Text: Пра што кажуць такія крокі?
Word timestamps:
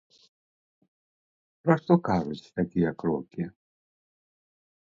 Пра 1.67 1.75
што 1.83 1.93
кажуць 2.09 2.51
такія 2.61 2.91
крокі? 3.05 3.43